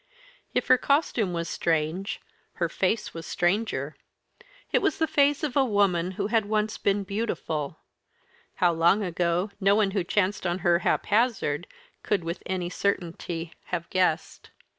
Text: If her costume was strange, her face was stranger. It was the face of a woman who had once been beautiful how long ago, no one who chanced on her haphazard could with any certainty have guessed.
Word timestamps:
If 0.55 0.65
her 0.65 0.79
costume 0.79 1.31
was 1.31 1.47
strange, 1.47 2.21
her 2.53 2.67
face 2.67 3.13
was 3.13 3.27
stranger. 3.27 3.95
It 4.71 4.81
was 4.81 4.97
the 4.97 5.05
face 5.05 5.43
of 5.43 5.55
a 5.55 5.63
woman 5.63 6.13
who 6.13 6.25
had 6.25 6.45
once 6.47 6.79
been 6.79 7.03
beautiful 7.03 7.77
how 8.55 8.71
long 8.73 9.03
ago, 9.03 9.51
no 9.59 9.75
one 9.75 9.91
who 9.91 10.03
chanced 10.03 10.47
on 10.47 10.57
her 10.65 10.79
haphazard 10.79 11.67
could 12.01 12.23
with 12.23 12.41
any 12.47 12.67
certainty 12.67 13.53
have 13.65 13.87
guessed. 13.91 14.49